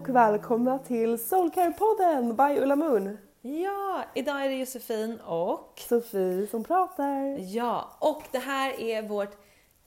[0.00, 3.18] Och välkomna till Soulcare-podden by Ulla Moon.
[3.40, 5.80] Ja, idag är det Josefin och...
[5.88, 7.38] Sofie som pratar.
[7.38, 9.36] Ja, och det här är vårt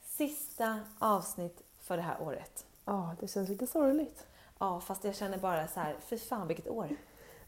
[0.02, 2.66] sista avsnitt för det här året.
[2.84, 4.26] Ja, det känns lite sorgligt.
[4.58, 6.88] Ja, fast jag känner bara så här, fy fan vilket år.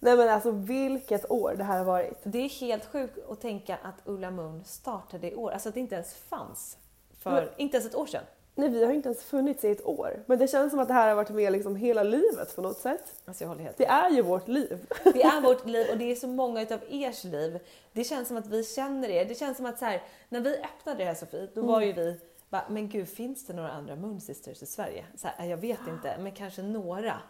[0.01, 2.19] Nej men alltså vilket år det här har varit.
[2.23, 5.81] Det är helt sjukt att tänka att Ulla Moon startade i år, alltså att det
[5.81, 6.79] inte ens fanns
[7.19, 8.25] för Men- inte ens ett år sedan.
[8.59, 10.23] Nej vi har inte ens funnits i ett år.
[10.27, 12.79] Men det känns som att det här har varit med liksom hela livet på något
[12.79, 13.15] sätt.
[13.25, 14.87] Alltså jag håller helt Det är ju vårt liv.
[15.05, 17.59] Det är vårt liv och det är så många utav ers liv.
[17.93, 19.25] Det känns som att vi känner er.
[19.25, 21.93] Det känns som att så här, när vi öppnade det här Sofie, då var ju
[21.93, 25.05] vi bara, men gud finns det några andra Moon Sisters i Sverige?
[25.17, 27.21] Så här, jag vet inte, men kanske några.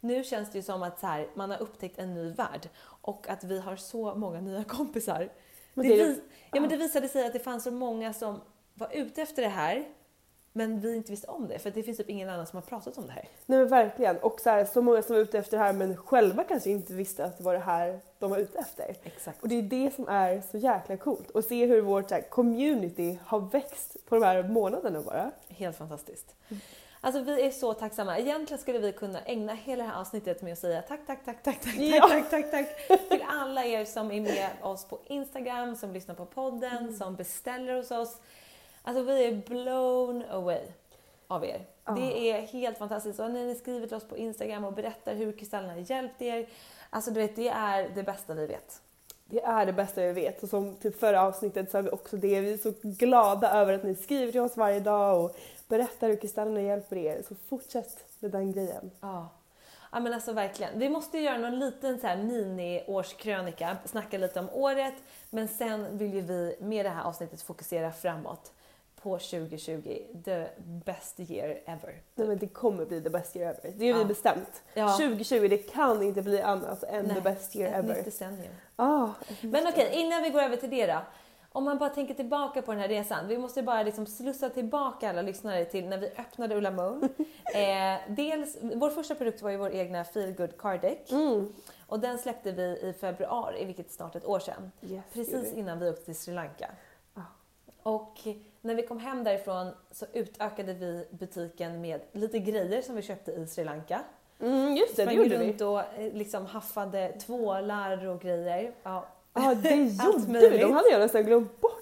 [0.00, 3.28] Nu känns det ju som att så här, man har upptäckt en ny värld och
[3.28, 5.28] att vi har så många nya kompisar.
[5.74, 6.20] Men det, det
[6.52, 8.40] ja, men det visade sig att det fanns så många som
[8.74, 9.84] var ute efter det här
[10.52, 12.98] men vi inte visste om det för det finns typ ingen annan som har pratat
[12.98, 13.28] om det här.
[13.46, 14.18] Nej men verkligen.
[14.18, 16.92] Och så, här, så många som var ute efter det här men själva kanske inte
[16.94, 18.96] visste att det var det här de var ute efter.
[19.02, 19.42] Exakt.
[19.42, 21.30] Och det är det som är så jäkla coolt.
[21.30, 25.30] Och se hur vårt här, community har växt på de här månaderna bara.
[25.48, 26.34] Helt fantastiskt.
[27.04, 28.18] Alltså vi är så tacksamma.
[28.18, 31.42] Egentligen skulle vi kunna ägna hela det här avsnittet med att säga tack, tack, tack,
[31.42, 32.08] tack, tack, Ja.
[32.08, 36.24] tack, tack, tack, till alla er som är med oss på Instagram, som lyssnar på
[36.26, 38.16] podden, som beställer hos oss.
[38.82, 40.62] Alltså vi är blown away
[41.26, 41.66] av er.
[41.96, 43.20] Det är helt fantastiskt.
[43.20, 46.48] Och när ni skriver till oss på Instagram och berättar hur kristallerna har hjälpt er.
[46.90, 48.80] Alltså du vet, det är det bästa vi vet.
[49.24, 52.16] Det är det bästa vi vet och som typ förra avsnittet så är vi också
[52.16, 52.40] det.
[52.40, 55.36] Vi är så glada över att ni skriver till oss varje dag och
[55.68, 57.22] berättar hur kristallerna hjälper er.
[57.28, 58.90] Så fortsätt med den grejen.
[59.00, 59.28] Ja.
[59.92, 60.78] Ja men alltså verkligen.
[60.78, 64.94] Vi måste göra någon liten så här mini-årskrönika, snacka lite om året,
[65.30, 68.52] men sen vill ju vi med det här avsnittet fokusera framåt
[69.02, 70.46] på 2020, the
[70.84, 72.00] best year ever.
[72.14, 73.70] Nej, men det kommer bli the best year ever.
[73.78, 74.04] Det vi Ja.
[74.04, 74.62] bestämt.
[74.74, 74.88] Ja.
[74.96, 77.94] 2020 det kan inte bli annat än the best year ett ever.
[77.94, 78.52] nytt decennium.
[78.76, 79.08] Ah,
[79.40, 80.98] Men okej, innan vi går över till det då.
[81.54, 83.28] Om man bara tänker tillbaka på den här resan.
[83.28, 87.02] Vi måste bara liksom slussa tillbaka alla lyssnare till när vi öppnade Ulla Moon.
[87.54, 91.10] eh, dels, vår första produkt var ju vår egna Feel Good Card Deck.
[91.12, 91.52] Mm.
[91.86, 94.72] Och den släppte vi i februari, vilket är snart ett år sedan.
[94.82, 95.58] Yes, precis vi.
[95.58, 96.70] innan vi åkte till Sri Lanka.
[97.14, 97.20] Ah.
[97.82, 98.18] Och
[98.62, 103.32] när vi kom hem därifrån så utökade vi butiken med lite grejer som vi köpte
[103.32, 104.00] i Sri Lanka.
[104.40, 105.48] Mm, just det, det gjorde vi.
[105.48, 108.72] runt och eh, liksom haffade tvålar och grejer.
[108.82, 109.06] Ja.
[109.34, 110.58] Ja, det gjorde vi.
[110.58, 111.72] De hade jag nästan glömt bort.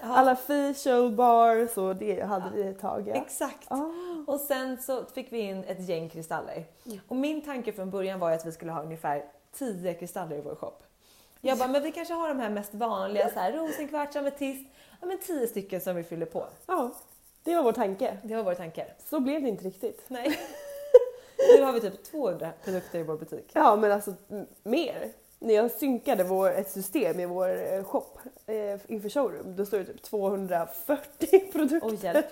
[0.00, 0.06] Ja.
[0.08, 3.08] Alla facial bars och det hade vi ett tag.
[3.08, 3.14] Ja.
[3.14, 3.66] Exakt.
[3.72, 3.90] Ah.
[4.26, 6.64] Och sen så fick vi in ett gäng kristaller.
[7.08, 10.54] Och min tanke från början var att vi skulle ha ungefär 10 kristaller i vår
[10.54, 10.82] shop.
[11.40, 14.68] Jag bara, men vi kanske har de här mest vanliga, så här, rosenkvarts, ametist.
[15.00, 16.46] Ja men 10 stycken som vi fyller på.
[16.66, 16.90] Ja,
[17.44, 18.18] det var vår tanke.
[18.22, 18.86] Det var vår tanke.
[19.10, 20.04] Så blev det inte riktigt.
[20.08, 20.38] Nej.
[21.58, 23.50] nu har vi typ 200 produkter i vår butik.
[23.52, 24.14] Ja, men alltså
[24.62, 25.12] mer.
[25.38, 29.78] när jag synkade vår, ett system i vår eh, shop eh, inför showroom, då står
[29.78, 32.04] det typ 240 produkter.
[32.04, 32.26] Hjälp.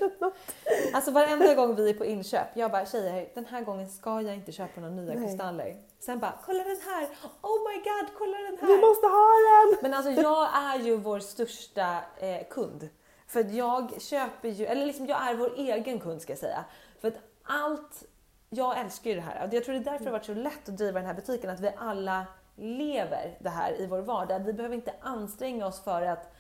[0.92, 4.34] Alltså varenda gång vi är på inköp, jag bara tjejer den här gången ska jag
[4.34, 5.26] inte köpa några nya Nej.
[5.28, 5.76] kristaller.
[6.06, 7.08] Sen bara kolla den här,
[7.42, 8.68] oh my god kolla den här.
[8.68, 9.78] Vi måste ha den!
[9.82, 12.88] Men alltså jag är ju vår största eh, kund.
[13.26, 16.64] För att jag köper ju, eller liksom jag är vår egen kund ska jag säga.
[17.00, 18.04] För att allt,
[18.50, 19.48] jag älskar ju det här.
[19.52, 21.50] Jag tror det är därför det har varit så lätt att driva den här butiken,
[21.50, 22.26] att vi alla
[22.56, 24.38] lever det här i vår vardag.
[24.38, 26.34] Vi behöver inte anstränga oss för att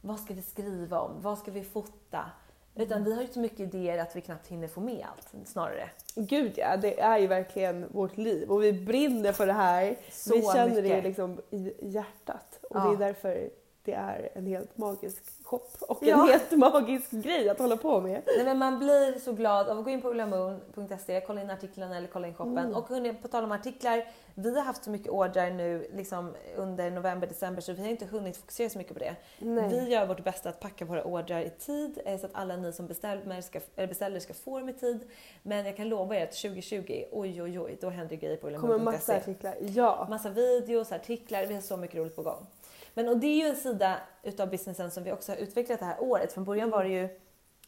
[0.00, 2.30] vad ska vi skriva om, vad ska vi fota?
[2.74, 5.90] Utan vi har ju så mycket idéer att vi knappt hinner få med allt snarare.
[6.14, 9.96] Gud ja, det är ju verkligen vårt liv och vi brinner för det här.
[10.10, 11.04] Så vi känner det mycket.
[11.04, 12.84] liksom i hjärtat och Ja.
[12.84, 13.50] det är därför
[13.84, 16.22] det är en helt magisk shop och Ja.
[16.22, 18.22] en helt magisk grej att hålla på med.
[18.26, 21.96] Nej, men man blir så glad av att gå in på ullamoon.se, kolla in artiklarna
[21.96, 22.74] eller kolla in shoppen.
[22.74, 26.90] Och hörni, på tal om artiklar, vi har haft så mycket ordrar nu liksom under
[26.90, 29.14] november, december så vi har inte hunnit fokusera så mycket på det.
[29.38, 29.68] Nej.
[29.68, 32.72] Vi gör vårt bästa att packa våra ordrar i tid eh, så att alla ni
[32.72, 35.00] som beställer ska, beställer ska få dem i tid.
[35.42, 38.54] Men jag kan lova er att 2020, oj oj oj, då händer grejer på kommer
[38.58, 38.84] ullamoon.se.
[38.84, 39.54] massa artiklar.
[39.60, 40.06] Ja.
[40.10, 42.46] Massa videos, artiklar, vi har så mycket roligt på gång.
[42.94, 45.84] Men och det är ju en sida utav businessen som vi också har utvecklat det
[45.86, 46.32] här året.
[46.32, 47.08] Från början var det ju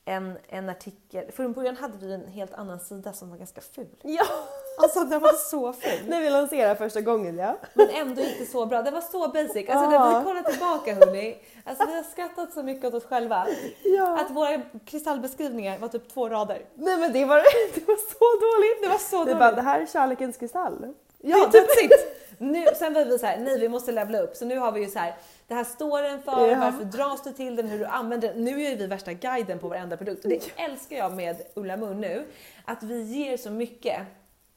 [0.07, 3.87] en, en artikel, från början hade vi en helt annan sida som var ganska ful.
[4.03, 4.25] ja,
[4.83, 6.09] Alltså den var så ful.
[6.09, 7.57] när vi lanserade första gången ja.
[7.75, 8.83] Men ändå inte så bra.
[8.83, 9.69] Den var så basic.
[9.69, 13.47] Alltså när vi kollar tillbaka hörni, alltså vi har skrattat så mycket åt oss själva.
[13.85, 14.19] ja.
[14.21, 16.63] Att våra kristallbeskrivningar var typ två rader.
[16.75, 17.37] Nej men det var,
[17.75, 18.83] det var så dåligt.
[18.83, 19.39] Det var så Det dåligt.
[19.39, 20.95] bara, det här är kärlekens kristall.
[21.19, 21.93] Ja, that's it!
[22.39, 24.37] Nu, sen var vi så här, nej vi måste levla upp.
[24.37, 25.15] Så nu har vi ju så här,
[25.49, 26.59] det här står den för, Ja.
[26.61, 28.45] varför dras du till den, hur du använder den.
[28.45, 31.77] Nu är ju vi värsta guiden på varenda produkt och det älskar jag med Ulla
[31.77, 32.25] Mun nu.
[32.65, 34.01] Att vi ger så mycket.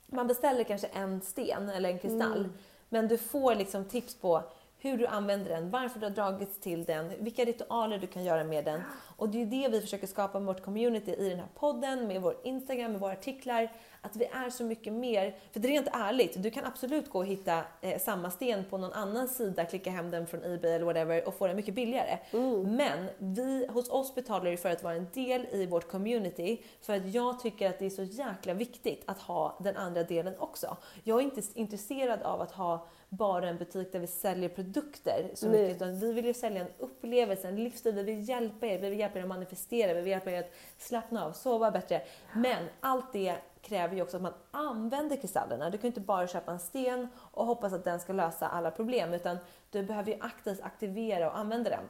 [0.07, 2.49] Man beställer kanske en sten eller en kristall,
[2.89, 4.43] men du får liksom tips på
[4.79, 8.43] hur du använder den, varför du har dragits till den, vilka ritualer du kan göra
[8.43, 8.81] med den.
[9.17, 12.07] Och det är ju det vi försöker skapa med vårt community i den här podden,
[12.07, 13.71] med vår Instagram, med våra artiklar.
[14.01, 17.19] Att vi är så mycket mer, för det är rent ärligt, du kan absolut gå
[17.19, 20.85] och hitta eh, samma sten på någon annan sida, klicka hem den från Ebay eller
[20.85, 22.17] whatever och få den mycket billigare.
[22.65, 26.95] Men vi, hos oss betalar du för att vara en del i vårt community, för
[26.95, 30.77] att jag tycker att det är så jäkla viktigt att ha den andra delen också.
[31.03, 35.49] Jag är inte intresserad av att ha bara en butik där vi säljer produkter så
[35.49, 35.61] Nej.
[35.61, 38.89] mycket, utan vi vill ju sälja en upplevelse, en livsstil, vi vill hjälpa er, vi
[38.89, 42.01] vill hjälpa er att manifestera, vi vill hjälpa er att slappna av, sova bättre.
[42.33, 45.69] Men allt det kräver ju också att man använder kristallerna.
[45.69, 49.13] Du kan inte bara köpa en sten och hoppas att den ska lösa alla problem,
[49.13, 49.37] utan
[49.71, 51.83] du behöver ju aktivt aktivera och använda den.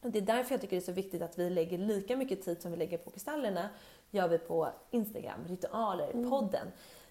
[0.00, 2.42] Och det är därför jag tycker det är så viktigt att vi lägger lika mycket
[2.42, 3.68] tid som vi lägger på kristallerna,
[4.10, 6.66] gör vi på Instagram, ritualer, podden.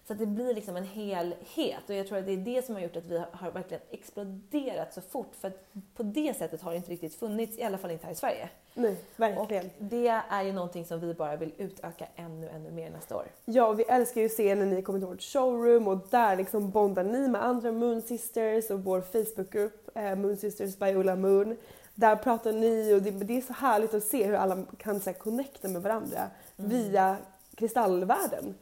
[0.06, 2.74] Så att det blir liksom en helhet och jag tror att det är det som
[2.74, 5.32] har gjort att vi har- verkligen exploderat så fort.
[5.40, 5.66] För att
[5.96, 8.48] på det sättet har det inte riktigt funnits, i alla fall inte här i Sverige.
[8.74, 9.70] Nej, Och verkligen.
[9.78, 13.24] det är ju någonting som vi bara vill utöka ännu, ännu mer nästa år.
[13.44, 16.70] Ja, vi älskar ju att se när ni kommer till vårt showroom och där liksom
[16.70, 21.56] bondar ni med andra Moon Sisters och vår Facebookgrupp eh, Moon Sisters by Ulla Moon.
[21.94, 25.10] Där pratar ni och det, det är så härligt att se hur alla kan så
[25.10, 26.18] här, connecta med varandra
[26.56, 27.16] via
[27.56, 28.54] kristallvärlden.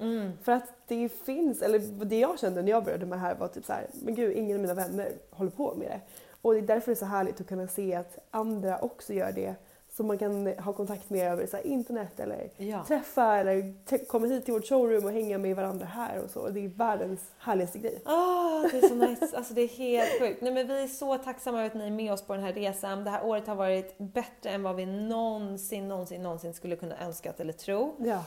[0.43, 3.49] För att det finns, eller det jag kände när jag började med det här var
[3.49, 6.01] typ så här, men gud ingen av mina vänner håller på med det.
[6.43, 9.33] Och det är därför det är så härligt att kunna se att andra också gör
[9.33, 9.55] det.
[9.97, 12.85] Så man kan ha kontakt med över så här, internet eller Ja.
[12.89, 13.75] träffa eller
[14.07, 16.49] komma hit till vårt showroom och hänga med varandra här och så.
[16.49, 18.03] Det är världens härligaste grej.
[18.05, 19.37] Ah, det är så nice.
[19.37, 20.41] Alltså det är helt sjukt.
[20.43, 22.53] Nej, men vi är så tacksamma över att ni är med oss på den här
[22.53, 23.05] resan.
[23.05, 27.41] Det här året har varit bättre än vad vi någonsin, någonsin, någonsin skulle kunna önskat
[27.41, 27.95] eller tro.
[27.99, 28.25] Ja.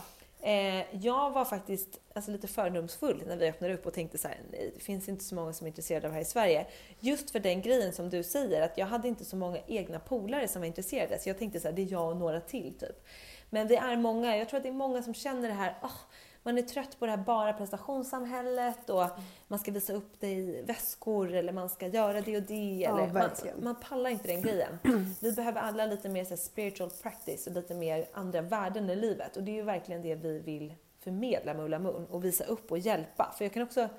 [0.47, 4.37] Eh, jag var faktiskt alltså, lite fördomsfull när vi öppnade upp och tänkte så här,
[4.51, 6.65] nej, det finns inte så många som är intresserade av det här i Sverige.
[6.99, 10.47] Just för den grejen som du säger, att jag hade inte så många egna polare
[10.47, 11.19] som var intresserade.
[11.19, 13.05] Så jag tänkte så här, det är jag och några till typ.
[13.49, 15.99] Men vi är många, jag tror att det är många som känner det här, oh,
[16.47, 19.05] man är trött på det här bara prestationssamhället och
[19.47, 22.53] man ska visa upp det i väskor eller man ska göra det och det.
[22.53, 23.29] Ja, eller man,
[23.63, 24.79] man pallar inte den grejen.
[25.21, 29.37] Vi behöver alla lite mer så spiritual practice och lite mer andra värden i livet.
[29.37, 32.71] Och det är ju verkligen det vi vill förmedla med Ulla Moon och visa upp
[32.71, 33.33] och hjälpa.
[33.37, 33.89] För jag kan också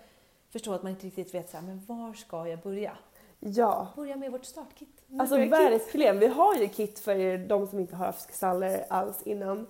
[0.50, 2.92] förstå att man inte riktigt vet så här, men var ska jag börja?
[3.38, 3.88] Ja.
[3.96, 5.02] Börja med vårt startkit.
[5.18, 5.86] Alltså Nybörjarkit.
[5.86, 6.18] verkligen.
[6.18, 9.66] Vi har ju kit för de som inte har haft kristaller alls innan.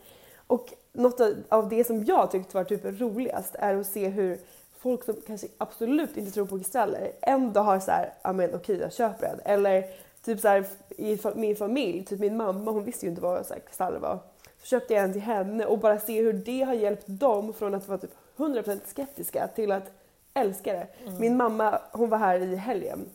[0.47, 4.38] Och något av- det som jag tyckte var typ roligast är att se hur
[4.78, 8.78] folk som kanske absolut inte tror på kristaller ändå har så här, ja men okej
[8.78, 9.40] jag köper den.
[9.45, 9.85] Eller
[10.25, 10.64] typ så här
[10.97, 14.19] i min familj, typ min mamma hon visste ju inte vad så här, kristaller var.
[14.61, 17.75] Så köpte jag en till henne och bara se hur det har hjälpt dem från
[17.75, 19.93] att vara typ 100% skeptiska till att
[20.35, 20.87] älska det.
[21.21, 23.07] Min mamma hon var här i helgen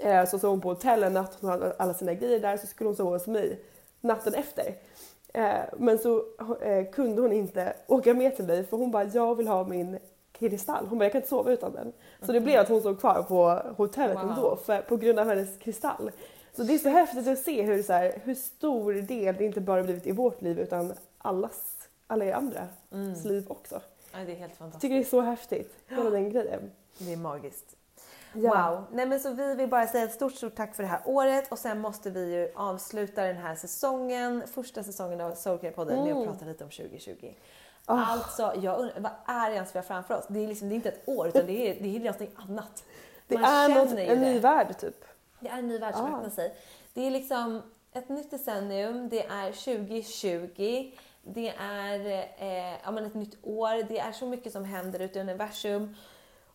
[0.00, 2.66] Eh, så sov hon på hotell en natt, hon hade alla sina grejer där, så
[2.66, 3.60] skulle hon sova hos mig
[4.00, 4.74] natten efter.
[5.34, 6.24] Eh, men så
[6.62, 9.98] eh, kunde hon inte åka med till mig för hon bara, jag vill ha min
[10.32, 10.86] kristall.
[10.86, 11.92] Hon bara, jag kan inte sova utan den.
[12.22, 14.30] Så det blev att hon sov kvar på hotellet Wow.
[14.30, 16.10] ändå för, på grund av hennes kristall.
[16.56, 19.60] Så det är så häftigt att se hur, så här, hur stor del det inte
[19.60, 22.68] bara blivit i vårt liv utan allas, alla er andras
[23.24, 23.80] liv också.
[24.12, 24.80] Ja, det är helt Jag fantastiskt.
[24.80, 26.70] tycker det är så häftigt, hela den grejen.
[26.98, 27.76] Det är magiskt.
[28.42, 28.70] Ja.
[28.70, 28.84] Wow!
[28.92, 31.52] Nej, men så vi vill bara säga ett stort, stort tack för det här året
[31.52, 36.26] och sen måste vi ju avsluta den här säsongen, första säsongen av Soulcare-podden med att
[36.28, 37.34] prata lite om 2020.
[37.86, 40.24] Alltså, jag undrar, vad är det ens vi har framför oss?
[40.28, 42.84] Det är, liksom, det är inte ett år utan det är, det är någonting annat.
[43.26, 44.40] Det Man är något, en ny det.
[44.40, 45.04] värld typ.
[45.40, 46.16] Det är en ny värld som Ah.
[46.16, 46.54] öppnar sig.
[46.94, 50.92] Det är liksom ett nytt decennium, det är 2020,
[51.22, 52.06] det är
[52.38, 55.94] eh, ja, men ett nytt år, det är så mycket som händer ute i universum.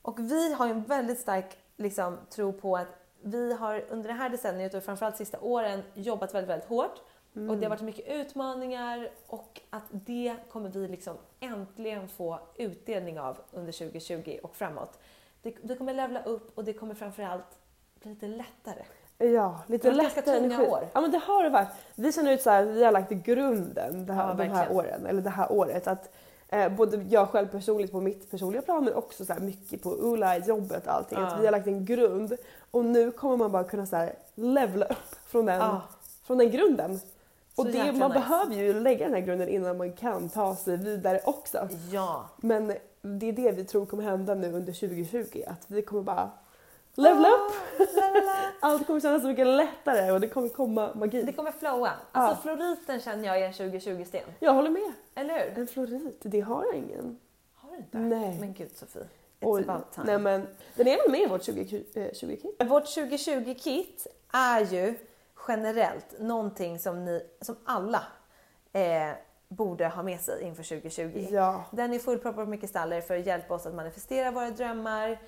[0.01, 2.87] Och vi har ju en väldigt stark liksom, tro på att
[3.21, 7.01] vi har under det här decenniet och framförallt sista åren jobbat väldigt, väldigt hårt.
[7.49, 13.19] Och det har varit mycket utmaningar och att det kommer vi liksom äntligen få utdelning
[13.19, 14.99] av under 2020 och framåt.
[15.41, 17.59] Det, vi kommer levla upp och det kommer framförallt
[18.01, 18.83] bli lite lättare.
[19.17, 20.67] Ja, lite Det lättare energi.
[20.67, 20.87] år.
[20.93, 21.67] Ja men det har det varit.
[21.95, 25.05] Vi känner ut så här, vi har lagt grunden det här, Ja, de här åren,
[25.05, 25.87] eller det här året.
[25.87, 26.13] Att,
[26.53, 30.37] eh, både jag själv personligt på mitt personliga plan men också så mycket på Ulla,
[30.37, 31.17] jobbet och allting.
[31.17, 31.37] Att Ja.
[31.39, 32.33] vi har lagt en grund
[32.71, 35.81] och nu kommer man bara kunna så här, levla upp från den, Ja.
[36.23, 36.99] från den grunden.
[37.55, 38.19] Och det, man nice.
[38.19, 41.67] behöver ju lägga den här grunden innan man kan ta sig vidare också.
[41.91, 42.67] Ja, Men
[43.01, 45.43] det är det vi tror kommer hända nu under 2020.
[45.47, 46.31] Att vi kommer bara
[46.95, 47.53] levla upp.
[48.59, 51.23] Allt kommer kännas så mycket lättare och det kommer komma magi.
[51.23, 51.91] det kommer flowa.
[52.11, 54.23] Alltså floriten känner jag är en 2020-sten.
[54.39, 54.93] Jag håller med.
[55.15, 55.59] Eller hur?
[55.59, 57.19] En florit, det har jag ingen.
[57.55, 57.97] Har du inte?
[57.97, 58.37] Nej.
[58.39, 59.07] Men gud Sofie.
[59.39, 60.05] It's about time.
[60.05, 64.95] Nej men den är väl med i vårt 20, eh, 20 Vårt 2020-kit är ju
[65.47, 68.03] generellt någonting som, ni, som alla
[68.73, 69.11] eh,
[69.47, 71.27] borde ha med sig inför 2020.
[71.31, 71.63] Ja.
[71.71, 75.19] Den är fullproppad med kristaller för att hjälpa oss att manifestera våra drömmar,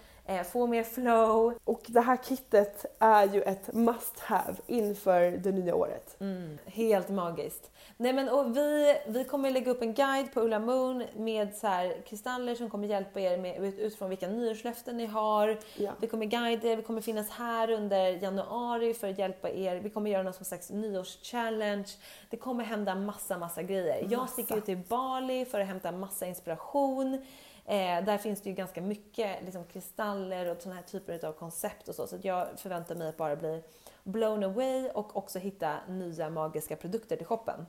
[0.52, 1.54] få mer flow.
[1.64, 6.16] Och det här kittet är ju ett must have inför det nya året.
[6.20, 7.72] Mm, helt magiskt.
[7.98, 11.68] Nej, men, och vi, vi kommer lägga upp en guide på Ulla Moon med så
[11.68, 15.60] här, kristaller som kommer hjälpa er med, ut- utifrån vilka nyårslöften ni har.
[15.78, 15.92] Ja.
[16.02, 19.76] Vi kommer guida er, vi kommer finnas här under januari för att hjälpa er.
[19.76, 21.88] Vi kommer göra någon slags nyårschallenge.
[22.30, 24.08] Det kommer hända massa, massa grejer.
[24.10, 27.26] Jag sticker ut till Bali för att hämta massa inspiration.
[27.68, 31.88] Eh, där finns det ju ganska mycket liksom, kristaller och såna här typer av koncept
[31.88, 32.08] och så.
[32.08, 33.64] Så jag förväntar mig att bara bli
[34.04, 37.66] blown away och också hitta nya magiska produkter till shoppen.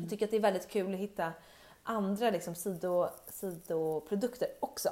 [0.00, 1.32] Jag tycker att det är väldigt kul att hitta
[1.82, 4.88] andra liksom, sido, sidoprodukter också.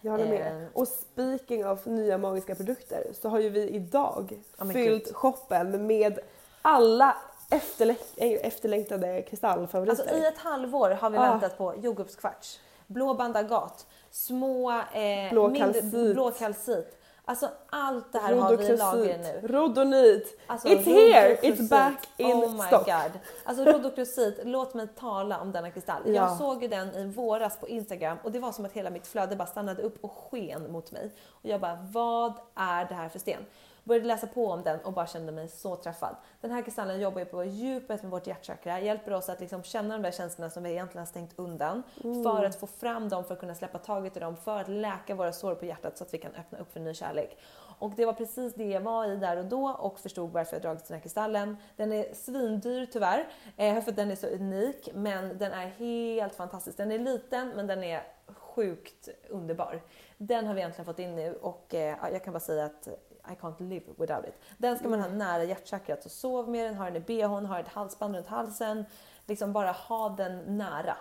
[0.00, 0.62] Jag håller med.
[0.62, 0.68] Eh.
[0.72, 5.14] Och speaking of nya magiska produkter så har ju vi idag men fyllt gud.
[5.16, 6.18] shoppen med
[6.62, 7.16] alla
[7.50, 10.02] efterlä- eh, efterlängtade kristallfavoriter.
[10.02, 11.22] Alltså i ett halvår har vi Ah.
[11.22, 12.60] väntat på jordgubbskvarts,
[12.90, 16.12] blå bandagat, små eh, Blå mindre- kalcit.
[16.14, 16.96] blå kalcit.
[17.24, 19.48] Alltså allt det här har vi i lager nu.
[19.48, 20.40] rodonit.
[20.46, 22.84] Alltså, it's here, it's back in oh my stock.
[22.86, 23.12] God.
[23.44, 26.02] Alltså rodoklosit, låt mig tala om denna kristall.
[26.06, 26.12] Ja.
[26.12, 29.06] Jag såg ju den i våras på Instagram och det var som att hela mitt
[29.06, 31.10] flöde bara stannade upp och sken mot mig.
[31.28, 33.40] Och jag bara, vad är det här för sten?
[33.84, 36.16] Började läsa på om den och bara kände mig så träffad.
[36.40, 39.94] Den här kristallen jobbar ju på djupet med vårt hjärtchakra, hjälper oss att liksom känna
[39.94, 41.82] de där känslorna som vi egentligen har stängt undan
[42.24, 45.14] för att få fram dem, för att kunna släppa taget i dem, för att läka
[45.14, 47.38] våra sår på hjärtat så att vi kan öppna upp för ny kärlek.
[47.80, 50.62] Och det var precis det jag var i där och då och förstod varför jag
[50.62, 51.56] dragit den här kristallen.
[51.76, 56.76] Den är svindyr tyvärr, eh, för den är så unik, men den är helt fantastisk.
[56.76, 59.82] Den är liten, men den är sjukt underbar.
[60.18, 62.88] Den har vi äntligen fått in nu och eh, ja, jag kan bara säga att
[63.32, 64.34] I can't live without it.
[64.58, 67.60] Den ska man ha nära hjärtchakrat, så sov med den, ha den i bhn, ha
[67.60, 68.84] ett halsband runt halsen.
[69.26, 70.96] Liksom bara ha den nära.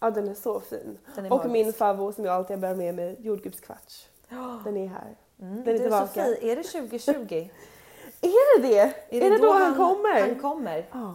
[0.00, 0.98] Ja den är så fin.
[1.16, 4.08] Är och min favorit som jag alltid bär med mig, jordgubbskvarts.
[4.64, 5.16] Den är här.
[5.36, 6.06] Den är Du tillbaka.
[6.06, 7.48] Sofie, är det 2020?
[8.22, 8.94] Är det det?
[9.08, 10.20] Är, det, då, han, kommer?
[10.20, 10.86] Han kommer.
[10.92, 11.14] Ja,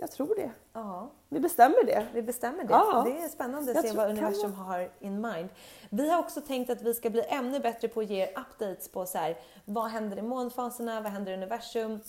[0.00, 0.50] jag tror det.
[0.72, 1.10] Ja.
[1.28, 2.06] Vi bestämmer det.
[2.12, 2.70] Vi bestämmer det.
[2.72, 3.02] Ja.
[3.06, 5.48] Det är spännande att Jag se vad universum har in mind.
[5.90, 9.06] Vi har också tänkt att vi ska bli ännu bättre på att ge updates på
[9.06, 12.00] så här, vad händer i månfaserna, vad händer i universum.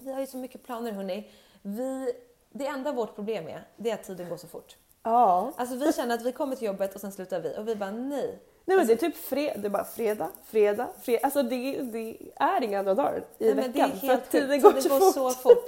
[0.00, 1.30] Vi har ju så mycket planer hörni.
[1.62, 2.12] Vi,
[2.50, 4.76] det enda vårt problem är, det är att tiden går så fort.
[5.02, 5.52] Ja.
[5.56, 7.90] Alltså vi känner att vi kommer till jobbet och sen slutar vi och vi bara
[7.90, 8.38] nej.
[8.64, 11.20] Nej men det är typ fred, det är bara fredag, fredag, fredag.
[11.24, 13.72] Alltså det, det är inga andra dagar i Nej, veckan.
[13.72, 15.64] det är för helt att tiden går, Tiden går så fort.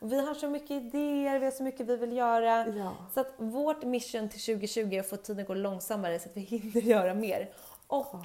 [0.00, 2.66] Och vi har så mycket idéer, vi har så mycket vi vill göra.
[2.68, 2.96] Ja.
[3.14, 6.40] Så att vårt mission till 2020 är att få tiden gå långsammare så att vi
[6.40, 7.50] hinner göra mer.
[7.86, 8.16] Och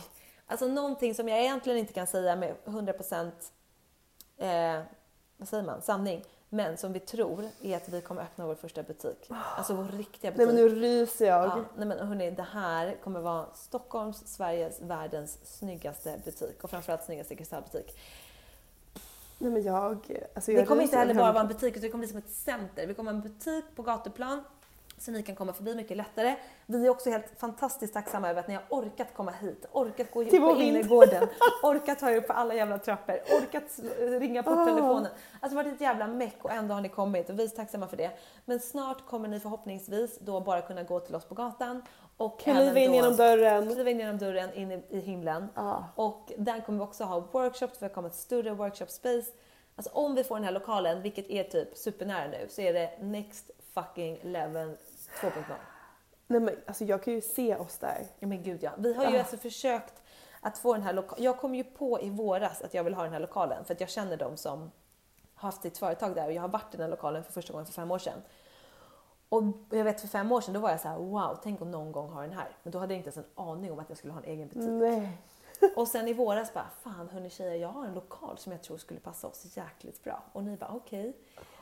[0.48, 3.32] alltså någonting som jag egentligen inte kan säga med 100%
[4.38, 4.82] eh,
[5.38, 6.24] vad säger man, sanning.
[6.52, 9.30] Men som vi tror är att vi kommer öppna vår första butik.
[9.58, 10.54] Alltså vår riktiga Nej butik.
[10.54, 11.46] men nu ryser jag.
[11.46, 17.04] Ja, nej men hörni, det här kommer vara Stockholms, Sveriges, världens snyggaste butik och framförallt
[17.04, 18.00] snyggaste kristallbutik.
[19.40, 20.08] Nej men jag...
[20.36, 22.08] Alltså Det jag kommer ryser inte heller bara vara en butik utan det kommer bli
[22.08, 22.88] som ett center.
[22.88, 24.44] Vi kommer ha en butik på gatuplan
[25.00, 26.36] så ni kan komma förbi mycket lättare.
[26.66, 30.24] Vi är också helt fantastiskt tacksamma över att ni har orkat komma hit, orkat gå
[30.24, 31.28] Till på innergården,
[31.64, 34.66] orkat ta er upp på alla jävla trappor, orkat ringa på Ah.
[34.66, 35.12] telefonen.
[35.40, 37.88] Alltså det varit ett jävla meck och ändå har ni kommit och vi är tacksamma
[37.88, 38.12] för det.
[38.46, 41.82] Men snart kommer ni förhoppningsvis då bara kunna gå till oss på gatan
[42.18, 43.74] och Kliva in genom dörren.
[43.74, 45.48] kliva in genom dörren in i, i himlen.
[45.56, 45.84] Ja.
[45.96, 49.32] Och där kommer vi också ha workshops, för det kommer ett större workshop space.
[49.76, 52.92] Alltså om vi får den här lokalen, vilket är typ supernära nu, så är det
[53.02, 54.78] next fucking level
[55.22, 55.44] 2.0.
[56.28, 58.06] Nej men alltså jag kan ju se oss där.
[58.20, 58.72] Ja men gud ja.
[58.78, 59.20] Vi har ju Ah.
[59.20, 59.94] alltså försökt
[60.42, 61.24] att få den här lokalen.
[61.24, 63.80] Jag kom ju på i våras att jag vill ha den här lokalen för att
[63.80, 64.72] jag känner dem som
[65.36, 67.54] har haft sitt företag där och jag har varit i den här lokalen för första
[67.54, 68.22] gången för fem år sedan.
[69.30, 71.72] Och jag vet för fem år sedan då var jag så här: wow, tänk om
[71.72, 72.48] någon gång ha den här.
[72.64, 74.48] Men då hade jag inte ens en aning om att jag skulle ha en egen
[74.48, 74.70] butik.
[74.70, 75.18] Nej.
[75.76, 78.78] Och sen i våras bara, fan hörni tjejer, jag har en lokal som jag tror
[78.78, 80.24] skulle passa oss jäkligt bra.
[80.34, 81.14] Och ni bara, okej.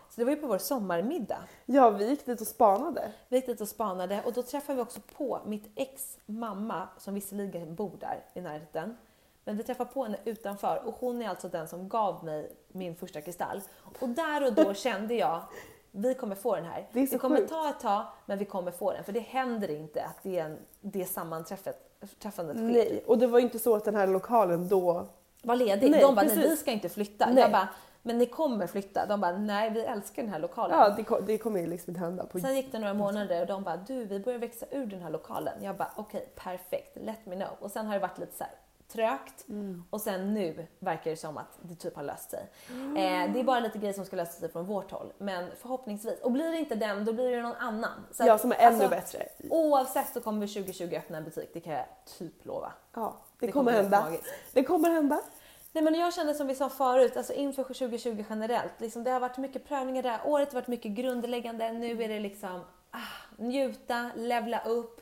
[0.10, 1.44] Så det var ju på vår sommarmiddag.
[1.66, 3.12] Ja vi gick dit och spanade.
[3.28, 7.14] Vi gick dit och spanade och då träffade vi också på mitt ex mamma som
[7.14, 8.98] visserligen bor där i närheten.
[9.44, 12.96] Men vi träffade på henne utanför och hon är alltså den som gav mig min
[12.96, 13.62] första kristall.
[14.00, 15.42] Och där och då kände jag,
[15.92, 16.88] vi kommer få den här.
[16.92, 17.50] Det det kommer sjukt.
[17.50, 19.04] ta ett tag, men vi kommer få den.
[19.04, 21.88] För det händer inte att det, är en, det sammanträffet
[22.20, 22.66] träffandet sker.
[22.66, 23.04] Nej.
[23.08, 25.08] Och det var ju inte så att den här lokalen då...
[25.42, 25.92] var ledig.
[25.92, 27.26] Nej, de bara, nej vi ska inte flytta.
[27.26, 27.44] Nej.
[27.44, 27.68] Jag bara,
[28.08, 29.06] men ni kommer flytta.
[29.06, 30.78] De bara, nej vi älskar den här lokalen.
[30.80, 32.26] Ja det, ko- det kommer ju liksom inte hända.
[32.26, 32.40] På...
[32.40, 35.10] Sen gick det några månader och de bara, du vi börjar växa ur den här
[35.10, 35.54] lokalen.
[35.64, 37.50] Jag bara, okej perfekt, let me know.
[37.60, 38.54] Och sen har det varit lite så här
[38.92, 39.46] trögt
[39.90, 42.48] och sen nu verkar det som att det typ har löst sig.
[42.70, 46.20] Eh, det är bara lite grejer som ska lösa sig från vårt håll, men förhoppningsvis.
[46.22, 48.06] Och blir det inte den, då blir det någon annan.
[48.12, 49.28] Så Ja som är ännu alltså, bättre.
[49.50, 51.86] Oavsett så kommer vi 2020 öppna en butik, det kan jag
[52.18, 52.72] typ lova.
[52.94, 54.08] Ja det, Det kommer kommer hända.
[54.54, 55.20] Det kommer hända.
[55.72, 59.20] Nej men jag känner som vi sa förut, alltså inför 2020 generellt, liksom det har
[59.20, 62.98] varit mycket prövningar det här året, har varit mycket grundläggande, nu är det liksom ah,
[63.38, 65.02] njuta, levla upp,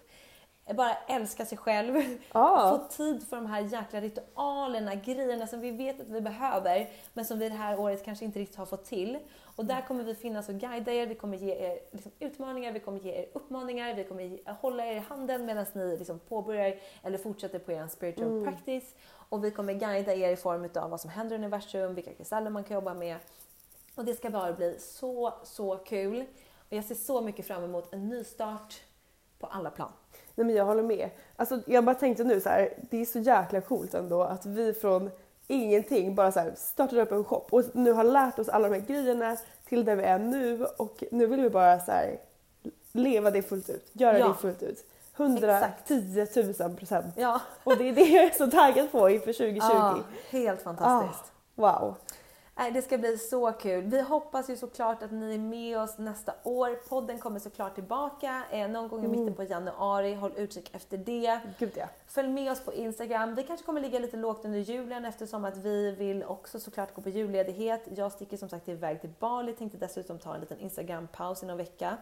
[0.76, 2.02] bara älska sig själv,
[2.34, 2.80] Ja.
[2.90, 7.26] få tid för de här jäkla ritualerna, grejerna som vi vet att vi behöver, men
[7.26, 9.18] som vi det här året kanske inte riktigt har fått till.
[9.56, 12.80] Och där kommer vi finnas och guida er, vi kommer ge er liksom utmaningar, vi
[12.80, 16.76] kommer ge er uppmaningar, vi kommer ge, hålla er i handen medan ni liksom påbörjar
[17.04, 18.96] eller fortsätter på er spiritual practice.
[19.30, 22.50] Och vi kommer guida er i form av vad som händer i universum, vilka kristaller
[22.50, 23.18] man kan jobba med.
[23.96, 26.26] Och det ska bara bli så, så kul.
[26.70, 28.82] Och jag ser så mycket fram emot en ny start
[29.40, 29.92] på alla plan.
[30.36, 31.10] Nej men jag håller med.
[31.36, 34.74] Alltså, jag bara tänkte nu så här, det är så jäkla coolt ändå att vi
[34.74, 35.12] från
[35.48, 38.76] ingenting bara så här startade upp en shop och nu har lärt oss alla de
[38.76, 39.38] här grejerna
[39.70, 42.18] till där vi är nu och nu vill vi bara så här
[42.92, 44.28] leva det fullt ut, göra Ja.
[44.28, 44.86] det fullt ut.
[45.18, 46.28] 110
[46.60, 47.06] 000 procent.
[47.18, 49.60] Ja, Och det är det jag är så taggad på inför 2020.
[49.74, 49.98] ja
[50.30, 51.24] helt fantastiskt.
[51.58, 51.96] Ah, wow.
[52.56, 53.84] Det ska bli så kul.
[53.84, 56.76] Vi hoppas ju såklart att ni är med oss nästa år.
[56.90, 60.14] Podden kommer såklart tillbaka eh, någon gång i mitten på januari.
[60.14, 61.40] Håll utkik efter det.
[61.60, 61.86] Gud ja.
[62.08, 63.36] Följ med oss på Instagram.
[63.36, 67.02] Vi kanske kommer ligga lite lågt under julen eftersom att vi vill också såklart gå
[67.02, 67.88] på julledighet.
[67.96, 71.58] Jag sticker som sagt iväg till Bali, tänkte dessutom ta en liten Instagram-paus i någon
[71.58, 71.98] vecka.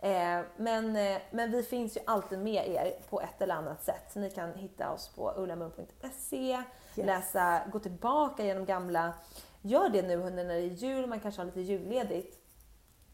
[0.00, 4.14] Eh, men, eh, men vi finns ju alltid med er på ett eller annat sätt.
[4.14, 6.62] Ni kan hitta oss på ullamun.se,
[6.94, 9.12] läsa, gå tillbaka genom gamla
[9.66, 12.38] Gör det nu när det är jul, man kanske har lite julledigt.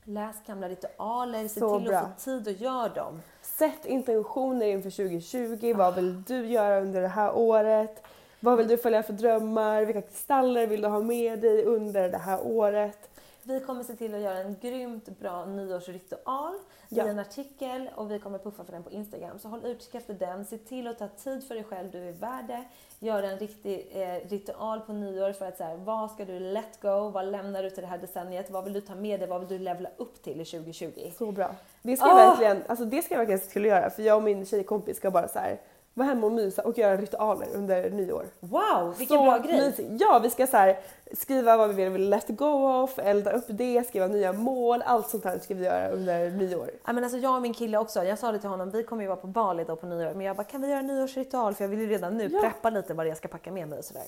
[0.04, 1.98] Läs gamla ritualer, se till bra.
[1.98, 3.22] att få tid att göra dem.
[3.42, 5.74] Sätt intentioner inför 2020.
[5.76, 8.02] Vad vill du göra under det här året?
[8.40, 9.84] Vad vill du följa för drömmar?
[9.84, 13.09] Vilka kristaller vill du ha med dig under det här året?
[13.50, 16.54] Vi kommer se till att göra en grymt bra nyårsritual
[16.88, 17.06] Ja.
[17.06, 19.38] i en artikel och vi kommer puffa för den på Instagram.
[19.38, 20.44] Så håll utkik efter den.
[20.44, 22.64] Se till att ta tid för dig själv, du är värd det.
[22.98, 26.80] Gör en riktig eh, ritual på nyår för att så här, vad ska du let
[26.82, 27.08] go?
[27.10, 28.50] Vad lämnar du till det här decenniet?
[28.50, 29.28] Vad vill du ta med dig?
[29.28, 31.10] Vad vill du levla upp till i 2020?
[31.18, 31.54] Så bra.
[31.82, 32.26] Det ska jag Ah!
[32.30, 34.96] verkligen, alltså det ska jag verkligen se till att göra för jag och min tjejkompis
[34.96, 35.60] ska bara så här
[36.00, 38.24] vara hemma och mysa och göra ritualer under nyår.
[38.40, 39.60] Wow, vilken så bra grej!
[39.60, 39.88] mysigt.
[40.00, 40.78] Ja, vi ska så här,
[41.12, 45.24] skriva vad vi vill let go of, elda upp det, skriva nya mål, allt sånt
[45.24, 46.70] här ska vi göra under nyår.
[46.86, 49.02] Ja, men alltså jag och min kille också, jag sa det till honom, vi kommer
[49.02, 51.54] ju vara på Bali då på nyår, men jag bara kan vi göra en nyårsritual?
[51.54, 52.40] För jag vill ju redan nu Ja.
[52.40, 54.02] preppa lite vad jag ska packa med mig och sådär.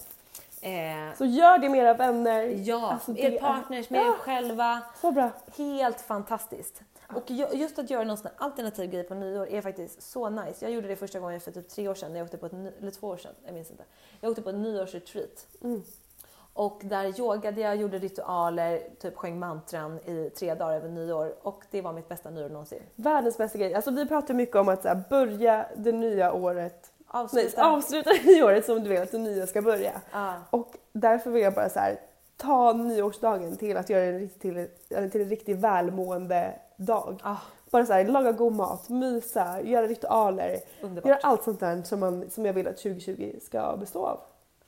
[0.64, 2.42] Eh, Så gör det med era vänner.
[2.56, 4.12] ja, Alltså, er partners, med er Ja.
[4.18, 4.80] själva.
[5.00, 5.30] Så bra.
[5.56, 6.82] Helt fantastiskt.
[7.14, 10.64] Och ju- just att göra någon sån alternativ grej på nyår är faktiskt så nice.
[10.64, 12.52] Jag gjorde det första gången för typ tre år sedan, när jag åkte på ett,
[12.52, 13.84] eller två år sedan, jag minns inte.
[14.20, 15.46] Jag åkte på ett nyårsretreat.
[16.54, 21.34] Och där yogade jag, gjorde ritualer, typ sjöng mantran i tre dagar över nyår.
[21.42, 22.82] Och det var mitt bästa nyår någonsin.
[22.94, 23.74] Världens bästa grej.
[23.74, 27.66] Alltså vi pratar mycket om att här, börja det nya året Avsluta.
[27.66, 30.00] Avsluta det nya året som du vill att det nya ska börja.
[30.12, 30.34] Ja.
[30.50, 32.00] Och därför vill jag bara så här,
[32.36, 37.20] ta nyårsdagen till att göra det till, till en riktigt välmående dag.
[37.22, 37.36] Ah.
[37.70, 40.58] Bara så här, laga god mat, mysa, göra ritualer.
[40.82, 41.08] Underbart.
[41.08, 44.20] Göra allt sånt där som, man, som jag vill att 2020 ska bestå av.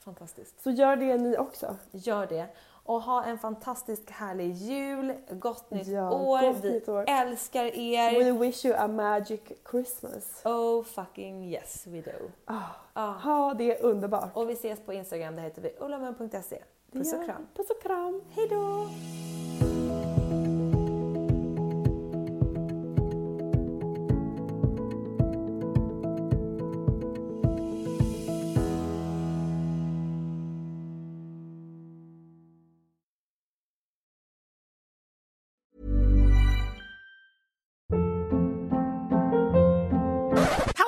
[0.05, 0.63] Fantastiskt.
[0.63, 1.77] Så gör det ni också.
[1.91, 2.47] Gör det.
[2.87, 6.41] Och ha en fantastisk härlig jul, gott nytt Ja, år.
[6.53, 7.05] gott Vi nytt år.
[7.09, 8.25] älskar er.
[8.25, 10.43] We wish you a magic Christmas.
[10.45, 12.31] Oh fucking yes we do.
[12.45, 14.31] Ah, Ha det underbart.
[14.37, 16.63] Och vi ses på Instagram, där heter vi ullamun.se.
[16.93, 17.47] Puss och kram.
[17.55, 18.23] Puss och kram.
[18.35, 18.49] Hej